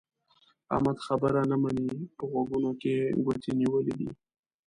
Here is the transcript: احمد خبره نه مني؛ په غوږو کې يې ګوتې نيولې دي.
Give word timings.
احمد 0.73 0.97
خبره 1.05 1.41
نه 1.49 1.55
مني؛ 1.61 1.89
په 2.15 2.23
غوږو 2.31 2.71
کې 2.81 2.91
يې 3.01 3.05
ګوتې 3.25 3.51
نيولې 3.59 3.93
دي. 3.99 4.09